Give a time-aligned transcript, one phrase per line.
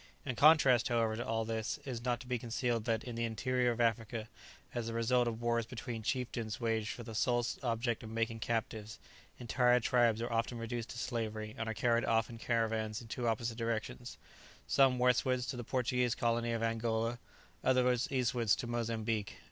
[0.25, 3.23] In contrast, however, to all this, it is not to be concealed that, in the
[3.23, 4.29] interior of Africa,
[4.73, 8.97] as the result of wars between chieftains waged for the sole object of making captives,
[9.37, 13.27] entire tribes are often reduced to slavery, and are carried off in caravans in two
[13.27, 14.17] opposite directions,
[14.65, 17.19] some westwards to the Portuguese colony of Angola,
[17.63, 19.37] others eastwards to Mozambique.